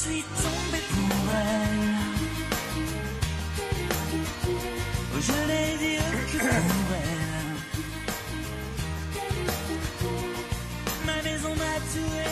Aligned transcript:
suis 0.00 0.24
tombé 0.42 0.80
pour 0.92 1.30
elle. 1.34 1.98
Je 5.26 5.38
n'ai 5.48 5.68
dit 5.82 5.98
que 6.32 6.38
pour 6.38 6.90
elle. 7.04 7.54
Ma 11.06 11.18
maison 11.22 11.52
m'a 11.60 11.76
tué. 11.92 12.28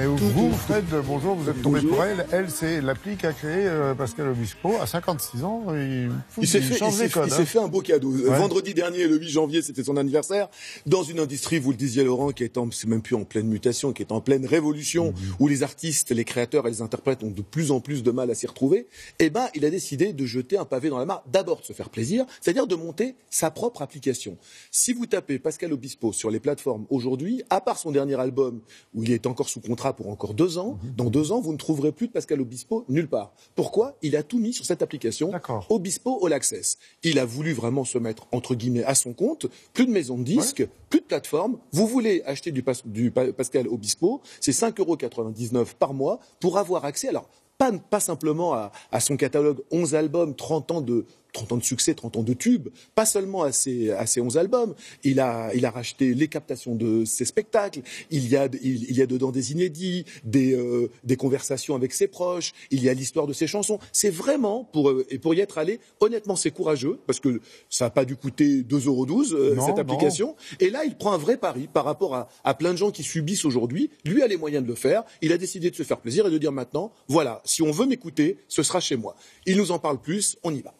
Et 0.00 0.06
vous, 0.06 0.52
Fred, 0.52 0.84
bonjour, 1.06 1.34
vous 1.34 1.50
êtes 1.50 1.60
tombé 1.60 1.80
pour 1.80 2.04
elle. 2.04 2.24
Elle, 2.30 2.48
c'est 2.50 2.80
l'appli 2.80 3.16
qu'a 3.16 3.32
créé 3.32 3.66
euh, 3.66 3.94
Pascal 3.94 4.28
Obispo 4.28 4.76
à 4.80 4.86
56 4.86 5.42
ans. 5.42 5.64
Il, 5.74 6.10
Il 6.40 6.46
s'est 6.46 6.60
fait, 6.60 6.74
fait- 6.76 7.18
hein. 7.18 7.28
fait 7.44 7.58
un 7.58 7.66
beau 7.66 7.80
cadeau. 7.80 8.14
Euh, 8.14 8.30
Vendredi 8.36 8.74
dernier, 8.74 9.08
le 9.08 9.16
8 9.18 9.28
janvier, 9.28 9.60
c'était 9.60 9.82
son 9.82 9.96
anniversaire. 9.96 10.48
Dans 10.86 11.02
une 11.02 11.18
industrie, 11.18 11.58
vous 11.58 11.72
le 11.72 11.76
disiez 11.76 12.04
Laurent, 12.04 12.30
qui 12.30 12.44
est 12.44 12.58
en, 12.58 12.70
c'est 12.70 12.86
même 12.86 13.02
plus 13.02 13.16
en 13.16 13.24
pleine 13.24 13.48
mutation, 13.48 13.92
qui 13.92 14.02
est 14.02 14.12
en 14.12 14.20
pleine 14.20 14.46
révolution, 14.46 15.06
Mhm. 15.08 15.34
où 15.40 15.48
les 15.48 15.64
artistes, 15.64 16.10
les 16.12 16.24
créateurs 16.24 16.68
et 16.68 16.70
les 16.70 16.80
interprètes 16.82 17.24
ont 17.24 17.30
de 17.32 17.42
plus 17.42 17.72
en 17.72 17.80
plus 17.80 18.04
de 18.04 18.12
mal 18.12 18.30
à 18.30 18.36
s'y 18.36 18.46
retrouver. 18.46 18.86
Eh 19.18 19.30
ben, 19.30 19.48
il 19.56 19.64
a 19.64 19.70
décidé 19.70 20.12
de 20.12 20.26
jeter 20.26 20.58
un 20.58 20.64
pavé 20.64 20.90
dans 20.90 20.98
la 20.98 21.06
mare. 21.06 21.24
D'abord, 21.32 21.60
de 21.60 21.64
se 21.66 21.72
faire 21.72 21.90
plaisir, 21.90 22.24
c'est-à-dire 22.40 22.68
de 22.68 22.76
monter 22.76 23.16
sa 23.30 23.50
propre 23.50 23.82
application. 23.82 24.36
Si 24.70 24.92
vous 24.92 25.06
tapez 25.06 25.40
Pascal 25.40 25.72
Obispo 25.72 26.12
sur 26.12 26.30
les 26.30 26.38
plateformes 26.38 26.86
aujourd'hui, 26.88 27.42
à 27.50 27.60
part 27.60 27.78
son 27.78 27.90
dernier 27.90 28.14
album, 28.20 28.60
où 28.94 29.02
il 29.02 29.10
est 29.10 29.26
encore 29.26 29.48
sous 29.48 29.60
contrat 29.60 29.87
pour 29.92 30.08
encore 30.08 30.34
deux 30.34 30.58
ans, 30.58 30.78
Mhm. 30.82 30.94
dans 30.96 31.10
deux 31.10 31.32
ans, 31.32 31.40
vous 31.40 31.52
ne 31.52 31.56
trouverez 31.58 31.92
plus 31.92 32.08
de 32.08 32.12
Pascal 32.12 32.40
Obispo 32.40 32.84
nulle 32.88 33.08
part. 33.08 33.32
Pourquoi? 33.54 33.96
Il 34.02 34.16
a 34.16 34.22
tout 34.22 34.38
mis 34.38 34.52
sur 34.52 34.64
cette 34.64 34.82
application. 34.82 35.30
Obispo 35.70 36.24
All 36.26 36.32
Access. 36.32 36.78
Il 37.02 37.18
a 37.18 37.24
voulu 37.24 37.52
vraiment 37.52 37.84
se 37.84 37.98
mettre 37.98 38.26
entre 38.32 38.54
guillemets 38.54 38.84
à 38.84 38.94
son 38.94 39.12
compte. 39.12 39.46
Plus 39.72 39.86
de 39.86 39.90
maison 39.90 40.18
de 40.18 40.24
disques, 40.24 40.66
plus 40.90 41.00
de 41.00 41.04
plateforme. 41.06 41.58
Vous 41.72 41.86
voulez 41.86 42.22
acheter 42.26 42.50
du, 42.52 42.62
Pas- 42.62 42.72
du 42.84 43.10
Pa- 43.10 43.32
Pascal 43.32 43.68
Obispo, 43.68 44.20
c'est 44.40 44.52
5,99€ 44.52 45.74
par 45.74 45.94
mois 45.94 46.20
pour 46.40 46.58
avoir 46.58 46.84
accès. 46.84 47.08
Alors 47.08 47.28
pas, 47.58 47.72
pas 47.72 47.98
simplement 48.00 48.54
à, 48.54 48.70
à 48.92 49.00
son 49.00 49.16
catalogue 49.16 49.58
11 49.72 49.94
albums, 49.96 50.34
30 50.36 50.70
ans 50.70 50.80
de 50.80 51.06
30 51.38 51.52
ans 51.52 51.56
de 51.56 51.64
succès, 51.64 51.94
30 51.94 52.16
ans 52.16 52.22
de 52.22 52.34
tubes, 52.34 52.68
pas 52.94 53.06
seulement 53.06 53.42
à 53.42 53.52
ses, 53.52 53.90
à 53.92 54.06
ses 54.06 54.20
11 54.20 54.36
albums, 54.38 54.74
il 55.04 55.20
a, 55.20 55.54
il 55.54 55.64
a 55.64 55.70
racheté 55.70 56.14
les 56.14 56.26
captations 56.26 56.74
de 56.74 57.04
ses 57.04 57.24
spectacles, 57.24 57.82
il 58.10 58.28
y 58.28 58.36
a, 58.36 58.48
il, 58.62 58.90
il 58.90 58.96
y 58.96 59.02
a 59.02 59.06
dedans 59.06 59.30
des 59.30 59.52
inédits, 59.52 60.04
des, 60.24 60.54
euh, 60.54 60.90
des 61.04 61.16
conversations 61.16 61.76
avec 61.76 61.92
ses 61.92 62.08
proches, 62.08 62.52
il 62.70 62.82
y 62.82 62.88
a 62.88 62.94
l'histoire 62.94 63.26
de 63.26 63.32
ses 63.32 63.46
chansons. 63.46 63.78
C'est 63.92 64.10
vraiment, 64.10 64.64
pour, 64.64 64.90
euh, 64.90 65.06
et 65.10 65.18
pour 65.18 65.32
y 65.34 65.40
être 65.40 65.58
allé, 65.58 65.78
honnêtement 66.00 66.34
c'est 66.34 66.50
courageux, 66.50 66.98
parce 67.06 67.20
que 67.20 67.40
ça 67.70 67.86
n'a 67.86 67.90
pas 67.90 68.04
dû 68.04 68.16
coûter 68.16 68.62
2,12€ 68.62 69.34
euh, 69.34 69.54
Non, 69.54 69.66
cette 69.66 69.76
non. 69.76 69.82
application. 69.82 70.36
Et 70.58 70.70
là, 70.70 70.84
il 70.84 70.96
prend 70.96 71.12
un 71.12 71.18
vrai 71.18 71.36
pari 71.36 71.68
par 71.72 71.84
rapport 71.84 72.16
à, 72.16 72.28
à 72.42 72.54
plein 72.54 72.72
de 72.72 72.78
gens 72.78 72.90
qui 72.90 73.04
subissent 73.04 73.44
aujourd'hui. 73.44 73.90
Lui 74.04 74.22
a 74.22 74.26
les 74.26 74.36
moyens 74.36 74.64
de 74.64 74.68
le 74.68 74.74
faire. 74.74 75.04
Il 75.22 75.32
a 75.32 75.38
décidé 75.38 75.70
de 75.70 75.76
se 75.76 75.84
faire 75.84 76.00
plaisir 76.00 76.26
et 76.26 76.30
de 76.30 76.38
dire 76.38 76.52
maintenant, 76.52 76.92
voilà, 77.06 77.42
si 77.44 77.62
on 77.62 77.70
veut 77.70 77.86
m'écouter, 77.86 78.38
ce 78.48 78.64
sera 78.64 78.80
chez 78.80 78.96
moi. 78.96 79.14
Il 79.46 79.56
nous 79.56 79.70
en 79.70 79.78
parle 79.78 80.00
plus, 80.00 80.36
on 80.42 80.52
y 80.52 80.60
va. 80.62 80.74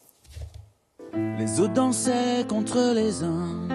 Les 1.14 1.60
autres 1.60 1.72
dansaient 1.72 2.44
contre 2.48 2.92
les 2.94 3.22
uns. 3.22 3.68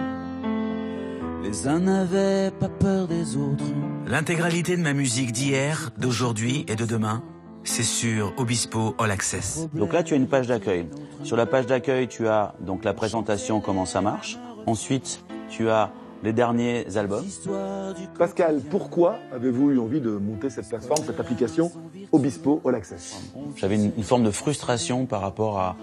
Les 1.44 1.68
uns 1.68 1.80
n'avaient 1.80 2.52
pas 2.52 2.70
peur 2.70 3.08
des 3.08 3.36
autres. 3.36 3.64
L'intégralité 4.08 4.78
de 4.78 4.82
ma 4.82 4.94
musique 4.94 5.32
d'hier, 5.32 5.92
d'aujourd'hui 5.98 6.66
et 6.68 6.76
de 6.76 6.86
demain, 6.86 7.24
c'est 7.64 7.84
sur 7.84 8.34
Obispo 8.38 8.96
All 9.00 9.12
Access. 9.12 9.68
Donc 9.74 9.94
là, 9.94 10.04
tu 10.04 10.14
as 10.14 10.18
une 10.18 10.28
page 10.28 10.48
d'accueil. 10.48 10.88
Sur 11.24 11.38
la 11.38 11.46
page 11.46 11.66
d'accueil, 11.66 12.08
tu 12.08 12.28
as 12.28 12.54
donc 12.60 12.84
la 12.84 12.94
présentation, 12.94 13.62
comment 13.62 13.86
ça 13.86 14.02
marche. 14.02 14.38
Ensuite, 14.66 15.24
tu 15.50 15.70
as 15.70 15.92
les 16.24 16.34
derniers 16.34 16.86
albums. 16.98 17.26
Pascal, 18.18 18.62
pourquoi 18.70 19.18
avez-vous 19.34 19.72
eu 19.72 19.80
envie 19.80 20.00
de 20.00 20.12
monter 20.12 20.50
cette 20.50 20.70
plateforme, 20.70 21.04
cette 21.06 21.20
application 21.20 21.72
Obispo 22.12 22.62
All 22.66 22.76
Access? 22.76 23.22
J'avais 23.58 23.76
une, 23.76 23.92
une 23.98 24.04
forme 24.04 24.24
de 24.24 24.32
frustration 24.32 25.06
par 25.06 25.22
rapport 25.22 25.60
à, 25.60 25.76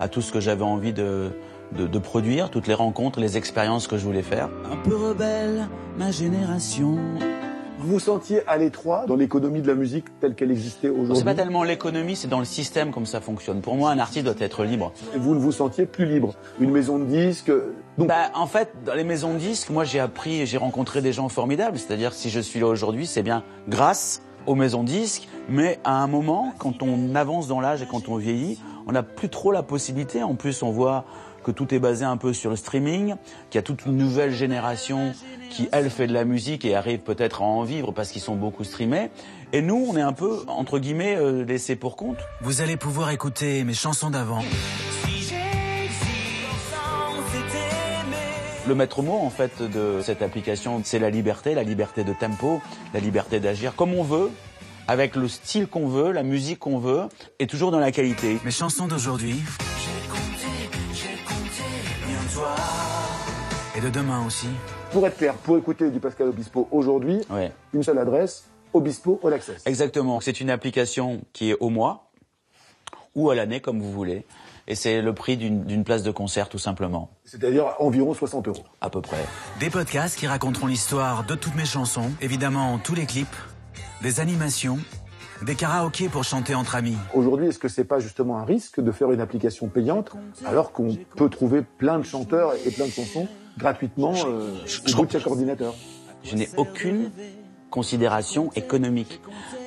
à 0.00 0.08
tout 0.08 0.20
ce 0.22 0.32
que 0.32 0.40
j'avais 0.40 0.62
envie 0.64 0.92
de, 0.92 1.30
de, 1.76 1.86
de 1.86 1.98
produire, 1.98 2.50
toutes 2.50 2.66
les 2.66 2.74
rencontres, 2.74 3.20
les 3.20 3.36
expériences 3.36 3.86
que 3.86 3.96
je 3.98 4.04
voulais 4.04 4.22
faire. 4.22 4.48
un 4.70 4.76
peu 4.88 4.94
rebelle, 4.96 5.68
ma 5.98 6.10
génération. 6.10 6.96
Vous 7.80 7.92
vous 7.92 8.00
sentiez 8.00 8.40
à 8.48 8.56
l'étroit 8.56 9.04
dans 9.06 9.14
l'économie 9.14 9.62
de 9.62 9.68
la 9.68 9.76
musique 9.76 10.06
telle 10.18 10.34
qu'elle 10.34 10.50
existait 10.50 10.88
C'est 10.88 10.98
aujourd'hui 10.98 11.22
pas 11.22 11.34
tellement 11.34 11.62
l'économie, 11.62 12.16
c'est 12.16 12.26
dans 12.26 12.40
le 12.40 12.44
système 12.44 12.90
comme 12.90 13.06
ça 13.06 13.20
fonctionne. 13.20 13.60
Pour 13.60 13.76
moi, 13.76 13.92
un 13.92 14.00
artiste 14.00 14.24
doit 14.24 14.34
être 14.40 14.64
libre. 14.64 14.92
Et 15.14 15.18
Vous 15.18 15.32
ne 15.36 15.38
vous 15.38 15.52
sentiez 15.52 15.86
plus 15.86 16.04
libre. 16.04 16.34
Une 16.58 16.72
maison 16.72 16.98
de 16.98 17.04
disques. 17.04 17.52
Donc, 17.96 18.08
Bah, 18.08 18.32
en 18.34 18.48
fait, 18.48 18.72
dans 18.84 18.94
les 18.94 19.04
maisons 19.04 19.32
de 19.34 19.38
disques, 19.38 19.70
moi 19.70 19.84
j'ai 19.84 20.00
appris 20.00 20.40
et 20.40 20.46
j'ai 20.46 20.56
rencontré 20.58 21.02
des 21.02 21.12
gens 21.12 21.28
formidables. 21.28 21.78
C'est-à-dire 21.78 22.10
que 22.10 22.16
si 22.16 22.30
je 22.30 22.40
suis 22.40 22.58
là 22.58 22.66
aujourd'hui, 22.66 23.06
c'est 23.06 23.22
bien 23.22 23.44
grâce 23.68 24.22
aux 24.46 24.56
maisons 24.56 24.82
de 24.82 24.88
disques. 24.88 25.28
Mais 25.48 25.78
à 25.84 26.02
un 26.02 26.08
moment, 26.08 26.52
quand 26.58 26.82
on 26.82 27.14
avance 27.14 27.46
dans 27.46 27.60
l'âge 27.60 27.80
et 27.80 27.86
quand 27.86 28.08
on 28.08 28.16
vieillit, 28.16 28.58
on 28.88 28.92
n'a 28.92 29.02
plus 29.02 29.28
trop 29.28 29.52
la 29.52 29.62
possibilité. 29.62 30.22
En 30.22 30.34
plus, 30.34 30.62
on 30.62 30.70
voit 30.70 31.04
que 31.44 31.50
tout 31.50 31.72
est 31.74 31.78
basé 31.78 32.04
un 32.04 32.16
peu 32.16 32.32
sur 32.32 32.50
le 32.50 32.56
streaming, 32.56 33.14
qu'il 33.50 33.58
y 33.58 33.60
a 33.60 33.62
toute 33.62 33.86
une 33.86 33.96
nouvelle 33.96 34.32
génération 34.32 35.12
qui, 35.50 35.68
elle, 35.72 35.88
fait 35.90 36.06
de 36.06 36.12
la 36.12 36.24
musique 36.24 36.64
et 36.64 36.74
arrive 36.74 37.00
peut-être 37.00 37.42
à 37.42 37.44
en 37.44 37.62
vivre 37.62 37.92
parce 37.92 38.10
qu'ils 38.10 38.22
sont 38.22 38.34
beaucoup 38.34 38.64
streamés. 38.64 39.10
Et 39.52 39.62
nous, 39.62 39.86
on 39.88 39.96
est 39.96 40.02
un 40.02 40.12
peu, 40.12 40.40
entre 40.48 40.78
guillemets, 40.78 41.16
euh, 41.16 41.44
laissés 41.44 41.76
pour 41.76 41.96
compte. 41.96 42.18
Vous 42.40 42.60
allez 42.60 42.76
pouvoir 42.76 43.10
écouter 43.10 43.62
mes 43.64 43.74
chansons 43.74 44.10
d'avant. 44.10 44.42
Le 48.66 48.74
maître 48.74 49.00
mot 49.00 49.18
en 49.22 49.30
fait 49.30 49.62
de 49.62 50.00
cette 50.02 50.20
application, 50.20 50.82
c'est 50.84 50.98
la 50.98 51.08
liberté, 51.08 51.54
la 51.54 51.62
liberté 51.62 52.04
de 52.04 52.12
tempo, 52.12 52.60
la 52.92 53.00
liberté 53.00 53.40
d'agir 53.40 53.74
comme 53.74 53.94
on 53.94 54.02
veut, 54.02 54.30
avec 54.88 55.14
le 55.16 55.28
style 55.28 55.66
qu'on 55.68 55.86
veut, 55.86 56.10
la 56.12 56.22
musique 56.22 56.58
qu'on 56.58 56.78
veut, 56.78 57.02
et 57.38 57.46
toujours 57.46 57.70
dans 57.70 57.78
la 57.78 57.92
qualité. 57.92 58.38
mes 58.44 58.50
chansons 58.50 58.86
d'aujourd'hui 58.88 59.36
J'ai 59.36 60.08
compté, 60.08 60.70
j'ai 60.92 61.24
compté, 61.24 61.62
rien 62.06 62.18
de 62.28 62.32
toi. 62.34 62.54
et 63.76 63.80
de 63.80 63.90
demain 63.90 64.24
aussi. 64.26 64.48
pour 64.90 65.06
être 65.06 65.16
clair, 65.18 65.34
pour 65.34 65.56
écouter 65.58 65.90
du 65.90 66.00
Pascal 66.00 66.28
Obispo 66.28 66.66
aujourd'hui, 66.72 67.20
Ouais. 67.30 67.52
une 67.74 67.82
seule 67.82 67.98
adresse, 67.98 68.48
Obispo 68.72 69.20
All 69.24 69.32
Access. 69.34 69.62
Exactement. 69.66 70.20
C'est 70.20 70.40
une 70.40 70.50
application 70.50 71.20
qui 71.32 71.50
est 71.50 71.56
au 71.60 71.68
mois 71.70 72.10
ou 73.14 73.30
à 73.30 73.34
l'année 73.34 73.60
comme 73.60 73.80
vous 73.80 73.92
voulez, 73.92 74.26
et 74.66 74.74
c'est 74.74 75.00
le 75.02 75.12
prix 75.14 75.36
d'une 75.36 75.64
d'une 75.64 75.82
place 75.84 76.02
de 76.02 76.10
concert 76.10 76.48
tout 76.48 76.58
simplement, 76.58 77.10
C'est-à-dire 77.24 77.74
environ 77.78 78.14
60 78.14 78.48
euros. 78.48 78.64
à 78.80 78.90
peu 78.90 79.00
près. 79.00 79.24
Des 79.60 79.70
podcasts 79.70 80.18
qui 80.18 80.26
raconteront 80.26 80.66
l'histoire 80.66 81.24
de 81.24 81.34
toutes 81.34 81.54
mes 81.56 81.64
chansons, 81.64 82.10
évidemment 82.20 82.78
tous 82.78 82.94
les 82.94 83.06
clips, 83.06 83.34
des 84.02 84.20
animations, 84.20 84.78
des 85.42 85.54
karaokés 85.54 86.08
pour 86.08 86.24
chanter 86.24 86.54
entre 86.54 86.76
amis. 86.76 86.96
Aujourd'hui, 87.14 87.48
est-ce 87.48 87.58
que 87.58 87.68
c'est 87.68 87.84
pas 87.84 87.98
justement 87.98 88.38
un 88.38 88.44
risque 88.44 88.80
de 88.80 88.92
faire 88.92 89.10
une 89.12 89.20
application 89.20 89.68
payante 89.68 90.12
alors 90.44 90.72
qu'on 90.72 90.96
peut 91.16 91.28
trouver 91.28 91.62
plein 91.62 91.98
de 91.98 92.04
chanteurs 92.04 92.54
et 92.64 92.70
plein 92.70 92.86
de 92.86 92.92
chansons 92.92 93.28
gratuitement 93.56 94.14
euh, 94.26 94.54
au 94.92 94.96
bout 94.96 95.06
de 95.06 95.12
chaque 95.12 95.26
ordinateur? 95.26 95.74
Je 96.22 96.36
n'ai 96.36 96.48
aucune 96.56 97.10
considération 97.70 98.50
économique. 98.54 99.20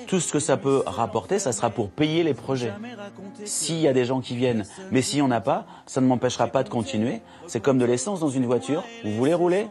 Tout 0.08 0.20
ce 0.20 0.34
que 0.34 0.40
ça 0.40 0.58
peut 0.58 0.84
rapporter, 0.86 1.40
ça 1.40 1.52
sera 1.52 1.70
pour 1.70 1.90
payer 1.90 2.24
les 2.24 2.34
projets. 2.34 2.74
S'il 3.46 3.80
y 3.80 3.88
a 3.88 3.94
des 3.94 4.06
gens 4.06 4.20
qui 4.20 4.36
viennent, 4.36 4.66
mais 4.92 5.02
s'il 5.02 5.20
n'y 5.20 5.22
en 5.22 5.32
a 5.32 5.40
pas, 5.40 5.66
ça 5.86 6.02
ne 6.02 6.08
m'empêchera 6.08 6.48
pas 6.48 6.64
de 6.64 6.70
continuer. 6.70 7.22
C'est 7.48 7.62
comme 7.62 7.78
de 7.78 7.86
l'essence 7.86 8.20
dans 8.20 8.30
une 8.30 8.46
voiture. 8.46 8.84
Vous 9.06 9.14
voulez 9.14 9.34
rouler? 9.34 9.68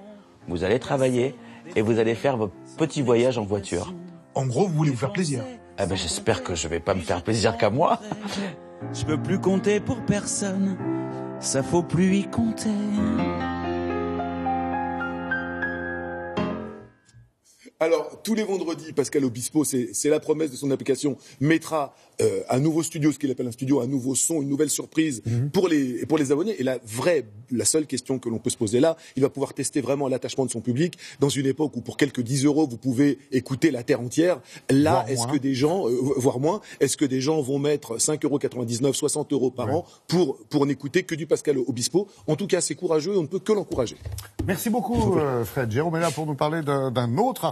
Vous 0.49 0.65
allez 0.65 0.78
travailler 0.78 1.34
et 1.76 1.82
vous 1.82 1.99
allez 1.99 2.15
faire 2.15 2.37
vos 2.37 2.50
petits 2.78 3.03
voyages 3.03 3.37
en 3.37 3.44
voiture. 3.44 3.93
En 4.34 4.46
gros, 4.46 4.66
vous 4.66 4.74
voulez 4.74 4.91
vous 4.91 4.96
faire 4.96 5.12
plaisir. 5.12 5.42
Eh 5.78 5.86
ben, 5.86 5.96
j'espère 5.96 6.42
que 6.42 6.54
je 6.54 6.68
vais 6.68 6.80
pas 6.80 6.94
me 6.94 7.00
faire 7.00 7.22
plaisir 7.22 7.56
qu'à 7.56 7.70
moi. 7.70 8.00
Je 8.92 9.04
peux 9.04 9.20
plus 9.20 9.38
compter 9.38 9.80
pour 9.80 10.00
personne, 10.06 10.76
ça 11.38 11.62
faut 11.62 11.82
plus 11.82 12.16
y 12.16 12.24
compter. 12.30 12.70
Alors, 17.82 18.20
tous 18.22 18.34
les 18.34 18.42
vendredis, 18.42 18.92
Pascal 18.92 19.24
Obispo, 19.24 19.64
c'est 19.64 20.10
la 20.10 20.20
promesse 20.20 20.50
de 20.50 20.56
son 20.56 20.70
application, 20.70 21.16
mettra 21.40 21.94
euh, 22.20 22.43
un 22.50 22.58
nouveau 22.58 22.82
studio, 22.82 23.10
ce 23.10 23.19
qu'il 23.19 23.31
appelle 23.31 23.46
un 23.46 23.52
studio, 23.52 23.81
un 23.81 23.87
nouveau 23.87 24.14
son, 24.14 24.43
une 24.43 24.50
nouvelle 24.50 24.69
surprise 24.69 25.22
pour, 25.55 25.66
les, 25.66 26.05
pour 26.05 26.19
les 26.19 26.31
abonnés. 26.31 26.60
Et 26.60 26.62
la 26.62 26.78
vraie, 26.84 27.25
la 27.50 27.64
seule 27.64 27.87
question 27.87 28.19
que 28.19 28.28
l'on 28.28 28.38
peut 28.38 28.50
se 28.50 28.58
poser 28.58 28.81
là, 28.81 28.99
il 29.16 29.22
va 29.22 29.31
pouvoir 29.31 29.55
tester 29.55 29.81
vraiment 29.81 30.08
l'attachement 30.08 30.44
de 30.44 30.50
son 30.50 30.60
public 30.60 30.99
dans 31.20 31.31
une 31.31 31.46
époque 31.46 31.75
où 31.75 31.81
pour 31.81 31.96
quelques 31.96 32.20
10 32.20 32.44
euros, 32.44 32.66
vous 32.69 32.76
pouvez 32.76 33.19
écouter 33.32 33.70
la 33.70 33.82
terre 33.82 34.02
entière. 34.02 34.43
Là, 34.69 35.06
est-ce 35.08 35.26
que 35.26 35.38
des 35.38 35.55
gens, 35.55 35.88
euh, 35.88 35.99
voire 36.16 36.38
moins, 36.38 36.60
est-ce 36.81 36.99
que 36.99 37.06
des 37.06 37.22
gens 37.22 37.40
vont 37.40 37.58
mettre 37.58 37.96
5,99 37.96 38.82
euros, 38.82 38.93
60 38.93 39.32
euros 39.32 39.50
par 39.50 39.75
an 39.75 39.87
pour, 40.06 40.37
pour 40.50 40.66
n'écouter 40.66 41.05
que 41.05 41.14
du 41.14 41.26
Pascal 41.26 41.56
Obispo? 41.56 42.08
En 42.26 42.37
tout 42.37 42.46
cas, 42.46 42.60
c'est 42.60 42.75
courageux 42.75 43.14
et 43.14 43.16
on 43.16 43.22
ne 43.22 43.26
peut 43.26 43.38
que 43.38 43.55
l'encourager. 43.55 43.96
Merci 44.46 44.69
beaucoup, 44.69 45.16
euh, 45.19 45.44
Fred. 45.44 45.70
Jérôme 45.70 45.96
est 45.96 46.00
là 46.00 46.10
pour 46.10 46.26
nous 46.26 46.34
parler 46.34 46.60
d'un 46.62 47.16
autre 47.16 47.46